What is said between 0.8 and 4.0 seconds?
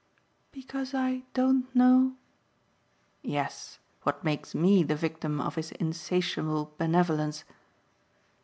I don't know?" "Yes,